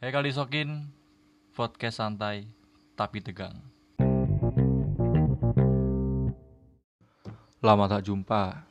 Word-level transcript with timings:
Hai 0.00 0.16
kali 0.16 0.32
sokin 0.32 0.88
podcast 1.52 2.00
santai 2.00 2.48
tapi 2.96 3.20
tegang. 3.20 3.52
Lama 7.60 7.84
tak 7.84 8.08
jumpa. 8.08 8.64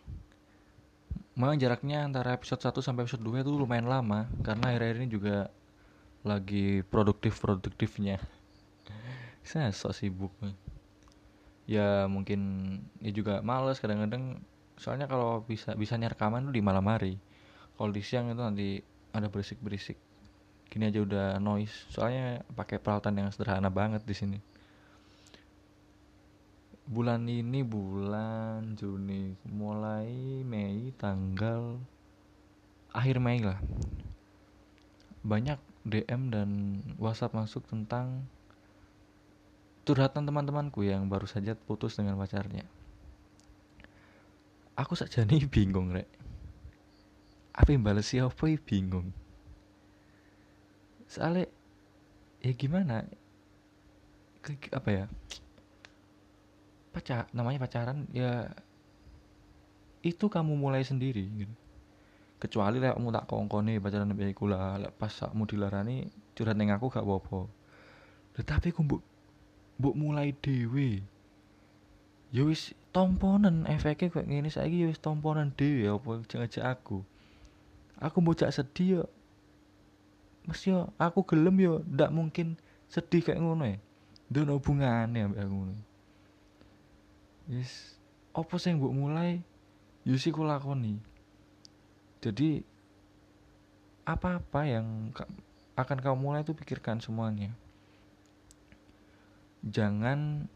Memang 1.37 1.61
jaraknya 1.61 2.01
antara 2.09 2.33
episode 2.33 2.65
1 2.65 2.81
sampai 2.81 3.05
episode 3.05 3.21
2 3.21 3.45
itu 3.45 3.53
lumayan 3.53 3.85
lama 3.85 4.25
karena 4.41 4.73
akhir-akhir 4.73 5.05
ini 5.05 5.09
juga 5.13 5.53
lagi 6.25 6.81
produktif-produktifnya. 6.89 8.17
Saya 9.45 9.69
sok 9.69 9.93
sibuk. 9.93 10.33
Ya 11.69 12.09
mungkin 12.09 12.41
ya 13.05 13.13
juga 13.13 13.45
males 13.45 13.77
kadang-kadang 13.77 14.41
soalnya 14.81 15.05
kalau 15.05 15.45
bisa 15.45 15.77
bisa 15.77 15.93
rekaman 15.93 16.49
tuh 16.49 16.57
di 16.57 16.65
malam 16.65 16.89
hari. 16.89 17.21
Kalau 17.77 17.93
di 17.93 18.01
siang 18.01 18.33
itu 18.33 18.41
nanti 18.41 18.81
ada 19.13 19.29
berisik-berisik 19.29 20.08
gini 20.69 20.93
aja 20.93 21.01
udah 21.01 21.27
noise. 21.41 21.73
Soalnya 21.89 22.45
pakai 22.53 22.77
peralatan 22.77 23.17
yang 23.25 23.29
sederhana 23.33 23.73
banget 23.73 24.05
di 24.05 24.13
sini. 24.13 24.39
Bulan 26.89 27.25
ini 27.29 27.61
bulan 27.61 28.73
Juni 28.73 29.37
mulai 29.45 30.41
Mei 30.41 30.93
tanggal 30.97 31.77
akhir 32.93 33.21
Mei 33.21 33.41
lah. 33.41 33.61
Banyak 35.21 35.59
DM 35.85 36.33
dan 36.33 36.49
WhatsApp 36.97 37.37
masuk 37.37 37.65
tentang 37.69 38.25
curhatan 39.85 40.25
teman-temanku 40.25 40.85
yang 40.85 41.09
baru 41.09 41.25
saja 41.25 41.57
putus 41.57 41.97
dengan 41.97 42.17
pacarnya. 42.17 42.65
Aku 44.77 44.93
saja 44.93 45.25
nih 45.25 45.45
bingung 45.49 45.91
rek. 45.91 46.07
Apa 47.53 47.75
yang 47.75 47.83
balas 47.83 48.07
siapa 48.07 48.47
bingung 48.63 49.11
soalnya 51.09 51.49
ya 52.45 52.53
gimana? 52.53 53.03
Ke, 54.45 54.55
apa 54.71 54.89
ya? 54.93 55.05
Pacar 56.93 57.27
namanya 57.33 57.65
pacaran 57.65 58.05
ya 58.13 58.53
itu 60.05 60.29
kamu 60.29 60.55
mulai 60.55 60.85
sendiri 60.85 61.25
gitu. 61.43 61.55
Kecuali 62.39 62.79
lah 62.79 62.95
kamu 62.95 63.11
tak 63.11 63.27
kongkone 63.27 63.83
pacaran 63.83 64.07
lebih 64.13 64.31
kula 64.37 64.79
pas 64.95 65.11
kamu 65.11 65.43
dilarani 65.49 66.07
curhat 66.37 66.55
neng 66.55 66.71
aku 66.71 66.87
gak 66.87 67.03
apa-apa. 67.03 67.51
Tetapi 68.39 68.71
aku 68.71 68.81
mbok 68.85 69.01
mbok 69.81 69.95
mulai 69.97 70.31
dewe 70.31 71.03
ya 72.29 72.45
wis 72.45 72.77
tomponen 72.93 73.65
efeknya 73.65 74.13
kayak 74.13 74.29
gini 74.29 74.49
saya 74.53 74.69
ya 74.69 74.87
wis 74.87 75.01
tomponen 75.01 75.51
dewe 75.57 75.89
apa 75.89 76.23
jangan 76.29 76.77
aku. 76.77 77.03
Aku 77.99 78.23
mau 78.23 78.31
sedih 78.31 78.87
ya 78.87 79.01
Mas 80.49 80.65
yo 80.65 80.89
aku 80.97 81.21
gelem 81.29 81.61
yo 81.61 81.73
ndak 81.85 82.09
mungkin 82.09 82.57
sedih 82.89 83.21
kayak 83.21 83.37
ngono 83.37 83.69
ya. 83.69 83.77
Ndono 84.33 84.57
hubungane 84.57 85.29
ambek 85.29 85.45
aku 85.45 85.53
ngono. 85.53 85.75
Yes, 87.45 88.01
apa 88.33 88.57
sing 88.57 88.81
mbok 88.81 88.93
mulai 88.97 89.45
yo 90.01 90.17
sih 90.17 90.33
ku 90.33 90.41
lakoni. 90.41 90.97
Jadi 92.25 92.65
apa-apa 94.09 94.65
yang 94.65 95.13
akan 95.77 95.97
kamu 96.01 96.17
mulai 96.17 96.41
itu 96.41 96.57
pikirkan 96.57 96.97
semuanya. 96.97 97.53
Jangan 99.61 100.49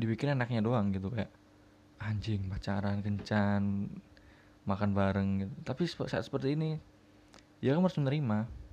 dibikin 0.00 0.32
enaknya 0.32 0.64
doang 0.64 0.96
gitu 0.96 1.12
kayak 1.12 1.28
anjing 2.00 2.48
pacaran 2.48 3.04
kencan 3.04 3.92
makan 4.64 4.90
bareng 4.96 5.44
gitu. 5.44 5.54
Tapi 5.60 5.84
saat 6.08 6.24
seperti 6.24 6.56
ini 6.56 6.80
ya 7.60 7.76
kamu 7.76 7.84
harus 7.84 8.00
menerima 8.00 8.63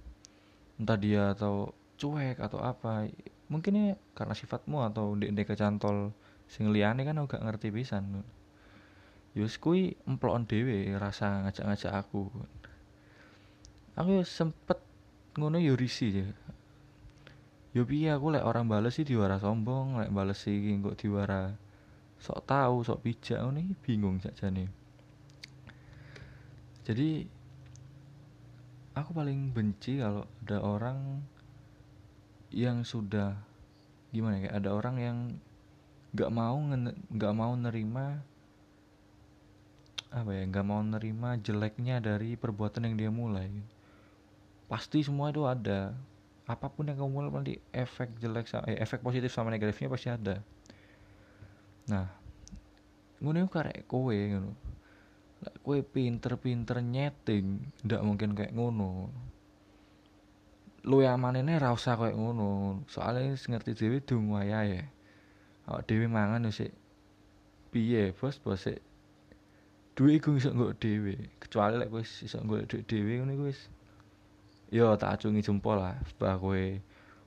entah 0.82 0.98
dia 0.98 1.38
atau 1.38 1.78
cuek 2.02 2.42
atau 2.42 2.58
apa 2.58 3.06
mungkin 3.54 3.78
ya 3.78 3.88
karena 4.18 4.34
sifatmu 4.34 4.82
atau 4.90 5.14
di 5.14 5.30
ndek 5.30 5.54
kecantol 5.54 6.10
sing 6.50 6.74
liyane 6.74 7.06
kan 7.06 7.22
gak 7.30 7.46
ngerti 7.46 7.70
pisan 7.70 8.26
Yus 9.38 9.56
kui 9.62 9.96
emplon 10.10 10.44
dewe 10.44 10.92
rasa 10.98 11.46
ngajak-ngajak 11.48 11.94
aku 11.94 12.28
aku 13.96 14.10
ya 14.20 14.26
sempet 14.26 14.82
ngono 15.40 15.62
yo 15.64 15.80
risi 15.80 16.12
ya. 16.12 16.28
Yo 17.72 17.88
piye 17.88 18.12
aku 18.12 18.36
lek 18.36 18.44
orang 18.44 18.68
bales 18.68 19.00
sih 19.00 19.08
diwara 19.08 19.40
sombong 19.40 20.04
lek 20.04 20.12
bales 20.12 20.44
sih 20.44 20.60
kok 20.84 21.00
diwara 21.00 21.56
sok 22.20 22.44
tahu 22.44 22.84
sok 22.84 23.02
bijak 23.02 23.40
ini 23.40 23.74
bingung 23.82 24.20
nih 24.20 24.70
jadi 26.86 27.10
aku 28.92 29.16
paling 29.16 29.56
benci 29.56 30.00
kalau 30.04 30.28
ada 30.44 30.58
orang 30.60 31.24
yang 32.52 32.84
sudah 32.84 33.40
gimana 34.12 34.44
ya 34.44 34.50
ada 34.60 34.76
orang 34.76 34.96
yang 35.00 35.18
nggak 36.12 36.32
mau 36.32 36.60
nggak 37.08 37.34
mau 37.36 37.56
nerima 37.56 38.20
apa 40.12 40.28
ya 40.36 40.44
nggak 40.44 40.68
mau 40.68 40.84
nerima 40.84 41.40
jeleknya 41.40 42.04
dari 42.04 42.36
perbuatan 42.36 42.84
yang 42.92 42.96
dia 43.00 43.08
mulai. 43.08 43.48
Pasti 44.68 45.00
semua 45.08 45.32
itu 45.32 45.48
ada. 45.48 45.96
Apa 46.44 46.68
pun 46.68 46.84
yang 46.92 47.00
kamu 47.00 47.12
mulai 47.16 47.32
nanti 47.32 47.56
efek 47.72 48.20
jelek 48.20 48.52
eh, 48.68 48.76
efek 48.84 49.00
positif 49.00 49.32
sama 49.32 49.56
negatifnya 49.56 49.88
pasti 49.88 50.12
ada. 50.12 50.44
Nah 51.88 52.12
ngono 53.24 53.48
karek 53.48 53.88
kowe 53.88 54.12
ngono 54.12 54.52
kue 55.62 55.86
pinter-pinter 55.86 56.82
nyeting 56.82 57.62
ndak 57.86 58.02
mungkin 58.02 58.34
kayak 58.34 58.54
ngono. 58.54 59.14
Lu 60.82 61.06
yang 61.06 61.22
mana 61.22 61.46
ini 61.46 61.62
rasa 61.62 61.94
kayak 61.94 62.18
ngono. 62.18 62.82
Soalnya 62.90 63.38
ngerti 63.38 63.78
dewi 63.78 64.02
dung 64.02 64.34
ya 64.42 64.66
awak 65.70 65.86
dewi 65.86 66.10
mangan 66.10 66.50
sih 66.50 66.74
piye 67.70 68.12
bos? 68.18 68.42
Bos 68.42 68.66
sih 68.66 68.78
duit 69.94 70.24
gue 70.24 70.40
bisa 70.40 70.50
nggak 70.50 70.82
dewi 70.82 71.16
kecuali 71.38 71.78
lek 71.78 71.92
gue 71.92 72.02
bisa 72.02 72.40
nggak 72.42 72.66
duit 72.66 72.86
dewi 72.88 73.22
ini 73.22 73.36
gue 73.38 73.54
yo 74.72 74.96
tak 74.96 75.20
acungi 75.20 75.44
jempol 75.44 75.78
lah 75.78 76.00
bah 76.16 76.40
gue 76.40 76.80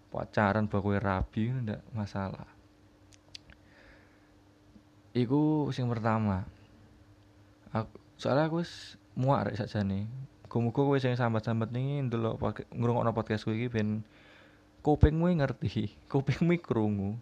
pacaran 0.09 0.67
bah 0.67 0.81
gue 0.83 0.97
rabi 0.99 1.55
ndak 1.55 1.83
masalah. 1.95 2.49
Iku 5.15 5.71
sing 5.71 5.87
pertama. 5.87 6.43
Aku 7.71 8.04
soalnya 8.21 8.47
aku 8.47 8.63
muak 9.19 9.51
rek 9.51 9.59
nih 9.85 10.07
muga 10.55 10.87
gue 10.87 10.99
sing 11.03 11.19
sambat-sambat 11.19 11.75
nih 11.75 12.07
ndelok 12.07 12.39
ngrungokno 12.71 13.11
podcast 13.11 13.43
gue 13.43 13.59
iki 13.59 13.69
ben 13.75 14.07
kupingmu 14.85 15.33
ngerti. 15.41 15.89
Kupingmu 16.13 16.61
krungu. 16.61 17.17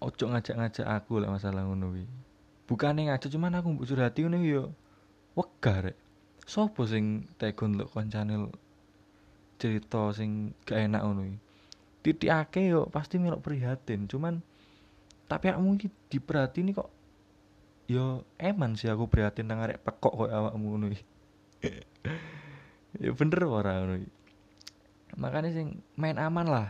Ojo 0.00 0.24
ngajak-ngajak 0.32 0.88
aku 0.88 1.20
lah 1.20 1.28
masalah 1.28 1.68
ngono 1.68 1.92
kuwi. 1.92 2.08
Bukane 2.64 3.12
ngajak 3.12 3.28
cuman 3.28 3.60
aku 3.60 3.76
mbok 3.76 3.86
curhati 3.86 4.24
ngono 4.24 4.40
yo. 4.40 4.72
Wegah 5.36 5.92
rek. 5.92 5.96
Sopo 6.48 6.88
sing 6.88 7.28
tegon 7.36 7.76
lho 7.76 7.86
koncane 7.86 8.48
cerita 9.60 10.08
sing 10.16 10.56
gak 10.64 10.88
enak 10.88 11.04
ngono 11.04 11.22
iki? 11.28 11.38
Titikake 12.00 12.72
yo 12.72 12.88
pasti 12.88 13.20
melok 13.20 13.44
prihatin 13.44 14.08
cuman 14.08 14.40
tapi 15.28 15.52
aku 15.52 15.76
iki 15.76 15.88
diperhatiin 16.10 16.72
kok 16.74 16.88
yo 17.90 18.22
eman 18.38 18.78
sih 18.78 18.86
aku 18.86 19.10
prihatin 19.10 19.50
nang 19.50 19.66
arek 19.66 19.82
pekok 19.82 20.14
koyo 20.14 20.30
awakmu 20.30 20.78
ngono 20.78 20.86
ya 23.02 23.10
bener 23.10 23.42
ora 23.50 23.82
ngono 23.82 24.06
makanya 25.18 25.50
sing 25.50 25.82
main 25.98 26.14
aman 26.22 26.46
lah. 26.46 26.68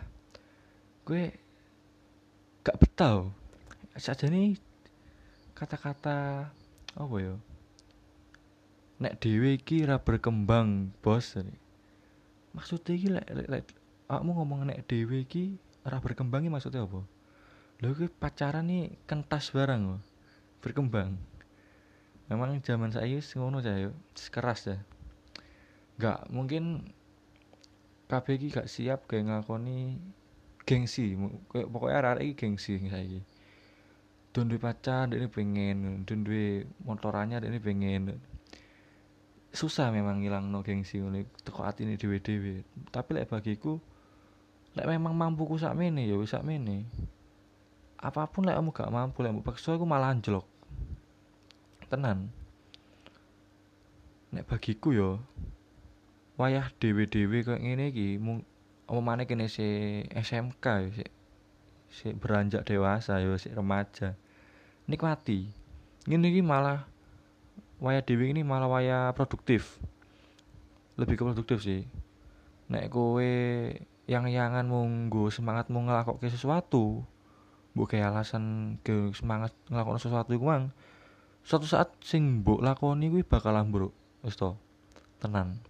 Gue 1.05 1.37
gak 2.65 2.81
betah 2.81 3.29
saja 4.01 4.33
nih 4.33 4.57
kata-kata 5.53 6.49
apa 6.97 7.17
ya 7.21 7.37
nek 9.01 9.21
dewe 9.21 9.61
iki 9.61 9.85
ra 9.85 10.01
berkembang 10.01 10.93
bos 11.05 11.37
maksudnya 12.57 12.93
iki 12.97 13.09
lek 13.13 13.29
lek 13.29 13.49
lek 13.49 13.65
awakmu 14.09 14.41
ngomong 14.41 14.61
nek 14.73 14.89
dewe 14.89 15.25
iki 15.25 15.61
ra 15.85 16.01
berkembang 16.01 16.49
maksudnya 16.49 16.89
apa? 16.89 17.05
Lho 17.85 17.93
pacaran 18.17 18.73
nih 18.73 18.97
kentas 19.05 19.53
barang 19.53 19.83
loh 19.85 20.01
berkembang. 20.61 21.17
Memang 22.31 22.63
zaman 22.63 22.95
saya 22.95 23.19
ngono 23.37 23.59
saya 23.59 23.91
keras 24.31 24.71
ya 24.71 24.79
nggak 26.01 26.33
mungkin 26.33 26.89
KBG 28.09 28.43
gak 28.57 28.69
siap 28.73 29.05
kayak 29.05 29.29
ngakoni 29.29 30.01
gengsi. 30.65 31.13
Pokoknya 31.53 31.97
arah 32.01 32.17
ini 32.19 32.33
gengsi 32.33 32.81
saya 32.89 33.05
ini 33.05 33.21
don 34.31 34.47
pacar 34.63 35.11
ini 35.11 35.27
pengen 35.27 36.07
don 36.09 36.25
motorannya 36.87 37.43
ini 37.45 37.59
pengen. 37.61 38.19
Susah 39.51 39.91
memang 39.91 40.23
ngilang 40.23 40.49
no 40.51 40.63
gengsi 40.63 41.03
ini 41.03 41.27
teko 41.43 41.67
hati 41.67 41.83
ini 41.87 41.99
dewe 41.99 42.23
dewe 42.23 42.63
tapi 42.95 43.19
lek 43.19 43.31
bagiku 43.31 43.83
lek 44.79 44.87
memang 44.87 45.15
mampu 45.15 45.47
ku 45.47 45.59
sak 45.59 45.75
ya 45.79 46.15
wis 46.15 46.31
sak 46.31 46.47
apa 48.01 48.23
pun 48.31 48.47
lek 48.47 48.57
kamu 48.57 48.71
gak 48.71 48.91
mampu 48.95 49.27
lek 49.27 49.35
paksa 49.43 49.75
aku 49.75 49.83
malah 49.83 50.15
anjlok 50.15 50.47
tenan. 51.91 52.31
Nek 54.31 54.47
bagiku 54.47 54.95
yo 54.95 55.11
wayah 56.39 56.71
dewe-dewe 56.79 57.45
kayak 57.45 57.61
ngene 57.61 57.93
iki 57.93 58.17
apa 58.89 59.01
mana 59.03 59.29
kene 59.29 59.51
si 59.51 60.01
SMK 60.09 60.65
ya 60.65 60.89
si, 60.95 61.05
si 61.91 62.07
beranjak 62.15 62.63
dewasa 62.65 63.19
ya 63.19 63.35
si 63.37 63.51
remaja. 63.51 64.15
Nikmati. 64.87 65.51
Ini 66.09 66.17
ini 66.17 66.41
malah 66.41 66.87
waya 67.83 68.01
dewi 68.01 68.31
ini 68.31 68.47
malah 68.47 68.71
waya 68.71 69.11
produktif. 69.13 69.83
Lebih 70.97 71.19
ke 71.19 71.23
produktif 71.27 71.59
sih. 71.61 71.85
Nek 72.71 72.89
kowe 72.89 73.35
yang 74.11 74.27
yangan 74.27 74.67
munggu 74.67 75.31
semangat 75.31 75.71
mau 75.71 75.83
ngelakuin 75.87 76.31
sesuatu 76.31 77.07
bukan 77.79 78.03
alasan 78.03 78.45
ke 78.83 79.15
semangat 79.15 79.55
ngelakuin 79.71 80.03
sesuatu 80.03 80.35
itu 80.35 80.43
mang 80.43 80.75
suatu 81.45 81.67
saat 81.67 81.93
sing 82.05 82.43
mbok 82.43 82.61
lakoni 82.63 83.09
kuwi 83.11 83.25
bakal 83.25 83.57
ambruk 83.57 83.93
wis 84.23 84.37
to 84.37 84.57
tenan. 85.21 85.61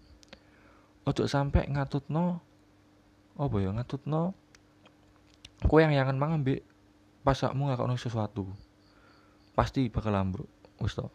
Ojo 1.07 1.25
sampai 1.27 1.67
ngatutno 1.71 2.43
apa 3.41 3.57
ya 3.57 3.73
ngatutno 3.73 4.37
kowe 5.65 5.81
yang 5.81 5.97
yangan 5.97 6.21
mang 6.21 6.37
ambek 6.41 6.61
pas 7.25 7.37
sakmu 7.37 7.69
ngelakuin 7.69 7.97
sesuatu 7.97 8.49
pasti 9.57 9.89
bakal 9.89 10.15
ambruk 10.17 10.49
wis 10.83 10.95
to. 10.99 11.09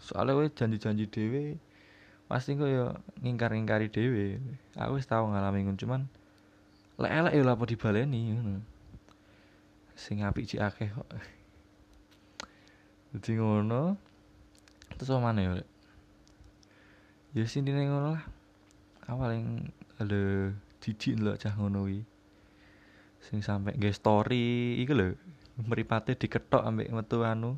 Soalnya 0.00 0.38
kowe 0.38 0.46
janji-janji 0.48 1.06
dhewe 1.10 1.44
pasti 2.26 2.58
kok 2.58 2.70
ya 2.70 2.94
ngingkar-ngingkari 3.22 3.90
dhewe. 3.92 4.40
Aku 4.78 4.98
wis 4.98 5.06
tau 5.06 5.26
ngalami 5.30 5.66
ngono 5.66 5.78
cuman 5.78 6.02
lek 6.96 7.12
elek 7.12 7.32
ya 7.36 7.42
lapo 7.44 7.68
dibaleni 7.68 8.32
ngono. 8.32 8.62
Sing 9.96 10.24
apik 10.24 10.56
akeh 10.56 10.92
kok 10.92 11.08
Jadi 13.16 13.40
ngono. 13.40 13.96
Terus 15.00 15.08
apa 15.08 15.24
mana 15.24 15.40
ya? 15.40 15.64
Ya 17.32 17.48
sini 17.48 17.72
ngono 17.72 18.12
lah. 18.12 18.24
Awal 19.08 19.40
yang 19.40 19.48
ada 19.96 20.52
jijik 20.84 21.16
lho 21.16 21.32
cah 21.40 21.56
ngono 21.56 21.88
kuwi. 21.88 22.04
Sing 23.24 23.40
nge 23.40 23.90
story 23.96 24.76
iku 24.84 24.92
lho. 24.92 25.16
Mripate 25.56 26.12
diketok 26.12 26.60
ambek 26.60 26.92
metu 26.92 27.24
anu. 27.24 27.56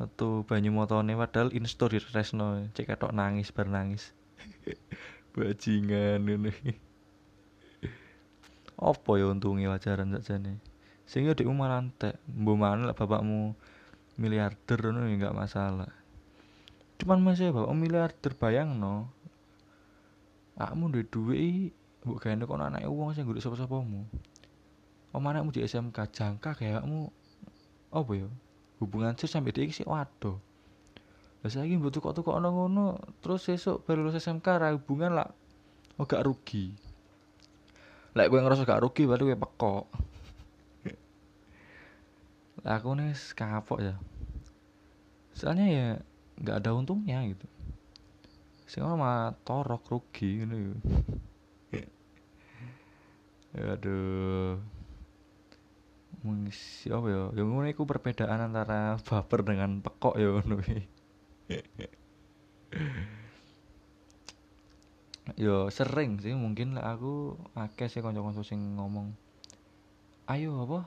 Metu 0.00 0.48
banyu 0.48 0.72
motone 0.72 1.12
padahal 1.12 1.52
in 1.52 1.68
story 1.68 2.00
resno 2.00 2.64
cek 2.72 2.88
ketok 2.88 3.12
nangis 3.12 3.52
bar 3.52 3.68
nangis. 3.68 4.16
Bajingan 5.36 6.24
ngono 6.24 6.48
Apa 8.80 9.10
ya 9.20 9.28
untungnya 9.28 9.68
wajaran 9.68 10.16
sakjane. 10.16 10.56
Sing 11.04 11.28
yo 11.28 11.36
dekmu 11.36 11.52
malah 11.52 11.84
entek. 11.84 12.16
Mbok 12.32 12.56
lah 12.64 12.96
bapakmu 12.96 13.52
miliarder 14.20 14.78
ngono 14.84 15.08
ya 15.08 15.16
enggak 15.16 15.32
masalah. 15.32 15.88
Cuman 17.00 17.24
masih 17.24 17.56
bapak 17.56 17.72
miliarder 17.72 18.32
bayang 18.36 18.76
no 18.76 19.08
akmu 20.60 20.92
duwe 20.92 21.04
duit 21.08 21.72
mbok 22.04 22.20
gawe 22.20 22.36
kok 22.36 22.60
anake 22.60 22.88
wong 22.88 23.16
sing 23.16 23.24
golek 23.24 23.40
sapa-sapamu. 23.40 24.04
Om 25.16 25.24
anakmu 25.24 25.56
di 25.56 25.64
SMK 25.64 25.96
jangka 26.12 26.52
kayakmu 26.52 27.08
apa 27.96 28.12
ya? 28.12 28.28
Hubungan 28.84 29.16
sih 29.16 29.24
sampai 29.24 29.56
dia 29.56 29.64
sih 29.72 29.88
waduh. 29.88 30.36
Lah 31.40 31.48
saiki 31.48 31.80
mbok 31.80 31.96
tukok-tukok 31.96 32.36
ono 32.36 32.48
ngono 32.52 32.86
terus 33.24 33.48
esuk 33.48 33.88
baru 33.88 34.04
lulus 34.04 34.20
SMK 34.20 34.46
ra 34.60 34.68
hubungan 34.76 35.16
lah 35.16 35.28
oh 35.96 36.04
gak 36.04 36.28
rugi. 36.28 36.76
Lek 38.12 38.28
gue 38.28 38.40
ngerasa 38.44 38.68
gak 38.68 38.84
rugi 38.84 39.08
baru 39.08 39.32
gue 39.32 39.38
pekok. 39.40 39.84
Lah 42.68 42.76
aku 42.76 42.92
nih 42.92 43.16
kapok 43.32 43.80
ya 43.80 43.96
soalnya 45.40 45.66
ya 45.72 45.88
nggak 46.36 46.56
ada 46.60 46.76
untungnya 46.76 47.24
gitu. 47.24 47.48
Sih 48.68 48.84
mah 48.84 49.32
torok 49.40 49.88
rugi 49.88 50.44
gitu 50.44 50.76
ya. 51.72 51.88
Aduh. 53.72 54.60
Mengisi 56.20 56.92
apa 56.92 57.06
ya? 57.08 57.22
Yang 57.32 57.48
ngono 57.48 57.66
iku 57.72 57.88
perbedaan 57.88 58.52
antara 58.52 59.00
baper 59.00 59.40
dengan 59.40 59.80
pekok 59.80 60.20
ya 60.20 60.28
ngono 60.28 60.60
yo 65.40 65.72
sering 65.72 66.20
sih. 66.20 66.36
Mungkin 66.36 66.76
lah 66.76 66.92
aku 66.92 67.40
akeh 67.56 67.88
sih 67.88 68.04
kanca-kanca 68.04 68.44
sing 68.44 68.76
ngomong 68.76 69.16
ayo 70.28 70.68
apa? 70.68 70.86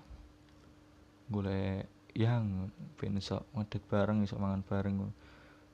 Golek 1.33 1.92
yang 2.13 2.69
ben 2.97 3.17
iso 3.17 3.45
ngedit 3.57 3.83
bareng 3.89 4.25
iso 4.25 4.37
mangan 4.37 4.61
bareng. 4.65 5.09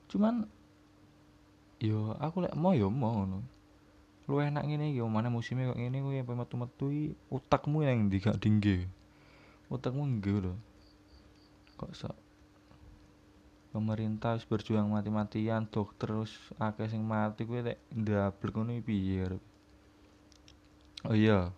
Cuman 0.08 0.48
yo 1.80 2.16
aku 2.20 2.44
lek 2.44 2.56
mau 2.56 2.72
yo 2.76 2.88
mau 2.88 3.12
ngono. 3.12 3.44
Lu 4.28 4.38
enak 4.40 4.64
ngene 4.64 4.92
yo 4.96 5.08
mana 5.10 5.28
musimnya 5.28 5.72
kok 5.72 5.80
ngene 5.80 6.00
kuwi 6.00 6.20
sampe 6.22 6.32
metu-metu 6.38 6.86
utakmu 7.28 7.82
yang 7.82 8.06
di 8.06 8.22
gak 8.22 8.38
tinggi 8.38 8.86
utakmu 9.70 10.02
enggak 10.02 10.50
lho. 10.50 10.54
Kok 11.78 11.92
sok 11.94 12.16
pemerintah 13.70 14.34
harus 14.34 14.46
berjuang 14.46 14.90
mati-matian 14.90 15.70
dokter 15.70 16.10
terus 16.10 16.34
akeh 16.58 16.90
sing 16.90 17.06
mati 17.06 17.46
kuwi 17.46 17.62
lek 17.70 17.78
ndablek 17.94 18.50
ngono 18.50 18.74
piye 18.82 19.30
oh 21.06 21.14
iya 21.14 21.54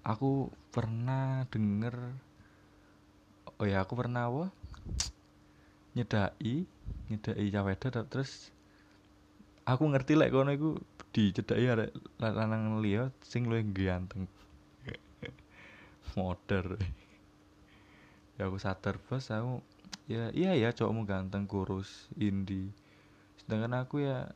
aku 0.00 0.48
pernah 0.72 1.44
denger 1.52 2.16
oh 3.58 3.66
ya 3.66 3.82
aku 3.82 3.98
pernah 3.98 4.30
apa 4.30 4.54
nyedai 5.98 6.62
nyedai 7.10 7.46
cawe 7.50 7.74
terus 8.06 8.54
aku 9.68 9.84
ngerti 9.90 10.16
lek 10.16 10.30
like, 10.30 10.34
kono 10.34 10.50
iku 10.54 10.70
dicedai 11.12 11.66
arek 11.68 11.90
lanang 12.22 12.80
liya 12.80 13.12
sing 13.20 13.44
luwih 13.50 13.66
ganteng. 13.74 14.24
Moder 16.16 16.78
ya 18.38 18.46
aku 18.46 18.56
sadar 18.56 18.96
bos. 18.96 19.28
Aku 19.34 19.60
ya 20.06 20.32
iya 20.32 20.56
ya 20.56 20.72
cowokmu 20.72 21.04
ganteng 21.04 21.44
kurus 21.44 22.08
indie 22.16 22.72
sedangkan 23.44 23.84
aku 23.84 24.06
ya 24.06 24.30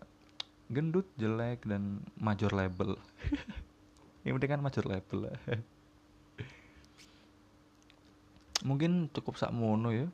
gendut 0.68 1.08
jelek 1.16 1.64
dan 1.64 2.02
major 2.18 2.52
label. 2.52 2.98
Yang 4.26 4.32
penting 4.38 4.52
kan 4.52 4.62
major 4.62 4.84
label 4.84 5.30
lah 5.30 5.36
mungkin 8.62 9.11
cukup 9.11 9.38
sak 9.38 9.55
mono 9.55 9.91
ya. 9.91 10.06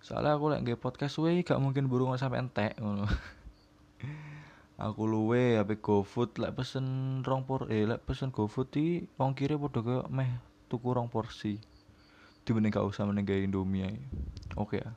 Soalnya 0.00 0.36
aku 0.36 0.48
lagi 0.48 0.72
podcast 0.80 1.20
we 1.20 1.44
gak 1.44 1.60
mungkin 1.60 1.88
burung 1.88 2.16
sampai 2.16 2.40
entek 2.40 2.76
ngono. 2.80 3.04
Aku 4.80 5.04
luwe 5.04 5.60
HP 5.60 5.84
GoFood 5.84 6.40
lek 6.40 6.56
pesen 6.56 7.20
rong 7.20 7.44
por 7.44 7.68
eh 7.68 7.84
lek 7.84 8.00
pesen 8.08 8.32
GoFood 8.32 8.72
di 8.72 9.04
ongkire 9.20 9.60
padha 9.60 9.84
kaya 9.84 10.00
meh 10.08 10.40
tuku 10.72 10.88
rong 10.96 11.12
porsi. 11.12 11.60
Dibanding 12.48 12.72
gak 12.72 12.88
usah 12.88 13.04
meneng 13.04 13.28
Indomie 13.28 13.92
ae. 13.92 14.00
Oke 14.56 14.80
ya. 14.80 14.96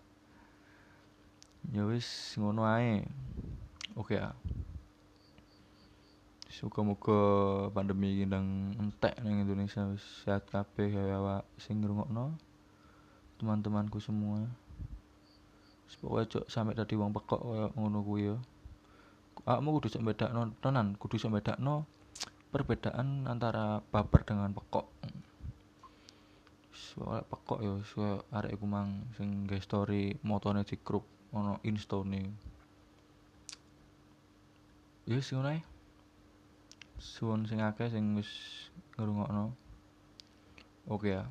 Ya 1.75 1.83
wis 1.83 2.39
ngono 2.39 2.63
ae. 2.63 3.03
Oke 3.99 4.15
ya 4.15 4.31
Muga-muga 6.61 7.17
pandemi 7.73 8.29
nang 8.29 8.77
entek 8.77 9.17
nang 9.25 9.41
Indonesia 9.41 9.89
wis 9.89 10.05
sehat 10.21 10.45
kabeh 10.53 10.93
ya 10.93 11.17
awak 11.17 11.49
sing 11.57 11.81
ngrungokno. 11.81 12.37
Teman-temanku 13.41 13.97
semua. 13.97 14.45
Wis 15.89 15.97
pokoke 15.97 16.29
cok 16.29 16.45
sampe 16.53 16.77
dadi 16.77 16.93
wong 16.93 17.09
pekok 17.09 17.41
kaya 17.41 17.67
ngono 17.73 17.99
kuwi 18.05 18.29
ya. 18.29 18.37
Awakmu 19.49 19.81
kudu 19.81 19.89
sok 19.89 20.05
bedakno 20.05 20.53
tenan, 20.61 20.93
kudu 20.95 21.17
sok 21.17 21.41
bedakno 21.41 21.89
perbedaan 22.53 23.25
antara 23.25 23.81
baper 23.89 24.21
dengan 24.21 24.53
pekok. 24.53 24.85
Soal 26.69 27.25
pekok 27.25 27.59
ya 27.65 27.73
so 27.81 28.21
arek 28.29 28.53
iku 28.53 28.69
mang 28.69 29.09
sing 29.17 29.49
gawe 29.49 29.57
story 29.57 30.21
motone 30.21 30.61
di 30.61 30.77
grup 30.77 31.03
ono 31.33 31.57
instone. 31.65 32.21
Ya 35.09 35.17
sing 35.17 35.41
ngono 35.41 35.72
suwun 36.97 37.45
sing 37.49 37.61
akeh 37.61 37.89
sing 37.89 38.17
wis 38.17 38.29
ngrungokno. 38.97 39.53
Oke 40.89 41.15
ya. 41.15 41.25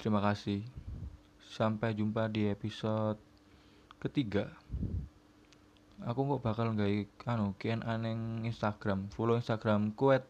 Terima 0.00 0.24
kasih. 0.24 0.64
Sampai 1.40 1.94
jumpa 1.94 2.26
di 2.28 2.50
episode 2.50 3.20
ketiga. 4.02 4.52
Aku 6.04 6.26
kok 6.26 6.44
bakal 6.44 6.74
nggak 6.74 7.24
anu 7.24 7.56
Q&A 7.56 7.96
neng 7.96 8.44
Instagram. 8.44 9.08
Follow 9.14 9.38
Instagram 9.38 9.94
kuet 9.96 10.26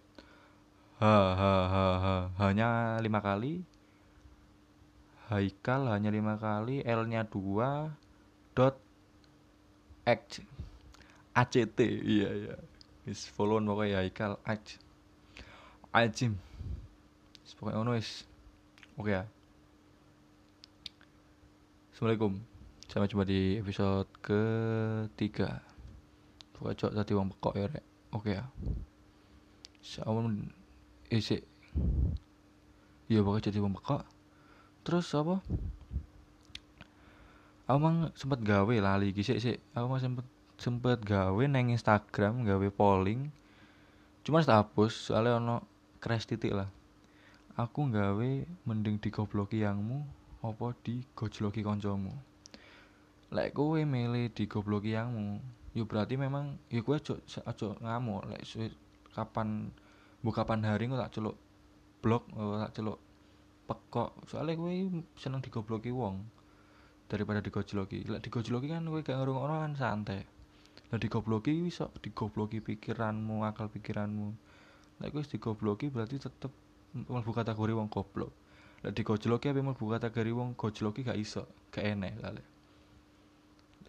ha 1.02 1.18
ha 1.34 1.54
ha 1.66 1.86
ha. 1.98 2.16
Hanya 2.38 3.00
lima 3.02 3.18
kali. 3.18 3.64
Haikal 5.32 5.90
hanya 5.90 6.14
lima 6.14 6.38
kali. 6.38 6.84
L 6.86 7.08
nya 7.10 7.26
dua 7.26 7.90
dot 8.54 8.78
X 10.04 10.44
ACT 11.34 11.78
iya 11.82 12.30
iya 12.30 12.54
wis 13.04 13.28
follow 13.28 13.60
pokoknya 13.60 14.00
Haikal 14.00 14.40
Aj. 14.48 14.64
Ajim. 15.92 16.40
Pokoknya 17.54 17.80
ono 17.80 17.90
wis. 17.94 18.26
Oke 18.98 19.14
ya. 19.14 19.24
Assalamualaikum. 21.94 22.36
Sampai 22.90 23.08
jumpa 23.08 23.24
di 23.24 23.62
episode 23.62 24.10
ketiga. 24.18 25.62
Pokoknya 26.52 26.76
cok 26.76 26.92
tadi 26.98 27.12
uang 27.14 27.28
pekok 27.36 27.54
ya 27.54 27.66
rek. 27.70 27.84
Oke 28.10 28.30
ya. 28.34 28.44
Sawan 29.84 30.50
eh 31.08 31.22
sik. 31.22 31.46
Ya 33.06 33.22
pokoknya 33.22 33.48
jadi 33.48 33.62
wong 33.62 33.78
pekok. 33.78 34.02
Terus 34.82 35.08
apa? 35.14 35.38
Aku 37.64 37.78
mang 37.80 38.12
sempet 38.18 38.44
gawe 38.44 38.74
lali 38.76 39.14
iki 39.14 39.22
sik 39.22 39.40
sik. 39.40 39.58
Aku 39.72 39.88
mang 39.88 40.02
sempet 40.02 40.26
sempet 40.58 41.02
gawe 41.02 41.44
nang 41.46 41.70
Instagram 41.70 42.46
gawe 42.46 42.68
polling. 42.70 43.30
Cuma 44.24 44.40
tak 44.40 44.68
hapus 44.68 45.12
soalnya 45.12 45.36
ono 45.38 45.56
crash 46.00 46.28
titik 46.30 46.54
lah. 46.54 46.68
Aku 47.54 47.86
gawe 47.86 48.30
mending 48.66 48.98
digobloki 48.98 49.62
yangmu 49.62 50.02
apa 50.44 50.74
digojloki 50.84 51.64
kancamu. 51.64 52.10
Lek 53.34 53.56
kowe 53.56 53.80
milih 53.80 54.30
digobloki 54.30 54.94
yangmu, 54.94 55.40
ya 55.74 55.82
berarti 55.82 56.14
memang 56.14 56.54
ya 56.70 56.84
kowe 56.86 56.94
aja 56.94 57.18
aja 57.46 57.68
ngamuk 57.82 58.22
lek 58.30 58.42
kapan 59.14 59.74
bu 60.22 60.30
kapan 60.30 60.62
hari 60.62 60.86
tak 60.86 61.18
celuk 61.18 61.36
blok 61.98 62.30
tak 62.34 62.72
celuk 62.78 62.98
pekok 63.66 64.10
soalnya 64.30 64.54
kowe 64.54 64.72
seneng 65.18 65.40
digobloki 65.42 65.90
wong 65.90 66.22
daripada 67.10 67.42
digojloki 67.42 68.06
lek 68.06 68.22
digojloki 68.22 68.70
kan 68.70 68.86
kowe 68.86 69.00
gak 69.02 69.18
ngrungokno 69.18 69.54
kan 69.66 69.72
santai 69.74 70.22
lah 70.92 70.98
digobloki 71.00 71.64
iso 71.64 71.88
digobloki 72.02 72.60
pikiranmu 72.60 73.44
akal 73.48 73.72
pikiranmu. 73.72 74.28
Lek 75.00 75.10
kowe 75.10 75.24
digobloki 75.24 75.88
berarti 75.88 76.20
tetep 76.20 76.52
mlebu 76.94 77.30
kategori 77.32 77.72
wong 77.72 77.88
goblok. 77.88 78.32
Lek 78.84 78.92
digojloki 78.92 79.48
ape 79.50 79.60
mlebu 79.64 79.84
kategori 79.96 80.30
wong 80.36 80.54
gojloki 80.54 81.02
gak 81.02 81.16
iso 81.16 81.48
gak 81.72 81.82
enek 81.82 82.14
lale 82.20 82.44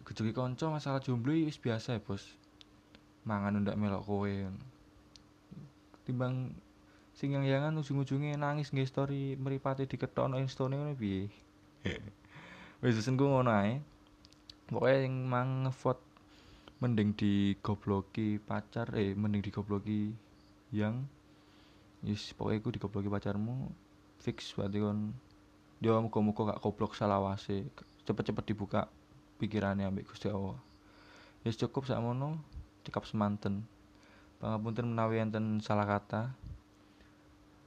Gejoki 0.06 0.30
kanca 0.30 0.70
masalah 0.70 1.02
jomblo 1.02 1.34
wis 1.34 1.58
biasa 1.58 1.98
ya, 1.98 2.00
Bos. 2.00 2.22
Mangan 3.26 3.58
ndak 3.58 3.74
melok 3.74 4.06
kowe. 4.06 4.34
timbang 6.06 6.54
sing 7.10 7.34
yang-yangan 7.34 7.74
ujung-ujungnya 7.82 8.38
nangis 8.38 8.70
nggih 8.70 8.86
story 8.86 9.34
mripate 9.34 9.90
diketokno 9.90 10.38
instane 10.38 10.78
ngono 10.78 10.94
piye? 10.94 11.26
Wis 12.86 13.02
senengku 13.02 13.26
ngono 13.26 13.50
ae. 13.50 13.82
Pokoke 14.70 14.94
sing 15.02 15.26
mang 15.26 15.66
ngevote 15.66 16.05
mending 16.78 17.16
digobloki 17.16 18.36
pacar 18.42 18.92
eh 18.96 19.16
mending 19.16 19.40
digobloki 19.40 20.12
yang 20.74 21.08
yes 22.04 22.36
pokoknya 22.36 22.58
iku 22.60 22.68
digobloki 22.74 23.08
pacarmu 23.08 23.72
fix 24.20 24.52
berarti 24.52 24.78
kon 24.82 25.16
dia 25.80 25.96
muka-muka 26.00 26.56
gak 26.56 26.60
goblok 26.64 26.96
salawase 26.96 27.68
cepet-cepet 28.08 28.44
dibuka 28.52 28.88
pikirannya 29.40 29.88
ambek 29.88 30.08
Gusti 30.08 30.28
Allah 30.28 30.56
yes 31.44 31.56
cukup 31.56 31.88
sakmono 31.88 32.40
cekap 32.84 33.04
semanten 33.08 33.64
Pangapunten 34.36 34.92
menawi 34.92 35.24
enten 35.24 35.64
salah 35.64 35.88
kata. 35.88 36.28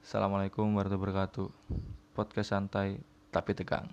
Assalamualaikum 0.05 0.69
warahmatullahi 0.77 1.01
wabarakatuh. 1.01 1.49
Podcast 2.13 2.53
santai 2.53 3.01
tapi 3.33 3.57
tegang. 3.57 3.89